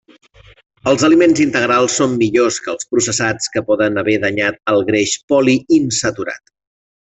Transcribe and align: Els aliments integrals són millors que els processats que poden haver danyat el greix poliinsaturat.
Els 0.91 1.03
aliments 1.07 1.41
integrals 1.43 1.97
són 2.01 2.15
millors 2.23 2.57
que 2.67 2.73
els 2.75 2.89
processats 2.95 3.53
que 3.57 3.65
poden 3.69 4.03
haver 4.03 4.19
danyat 4.27 4.61
el 4.75 4.85
greix 4.91 5.15
poliinsaturat. 5.35 6.55